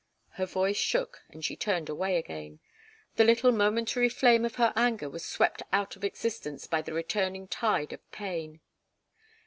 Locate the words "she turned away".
1.45-2.17